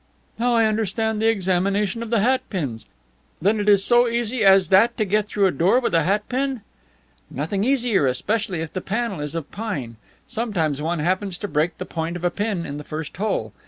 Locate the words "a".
5.45-5.51, 5.93-6.01, 12.23-12.31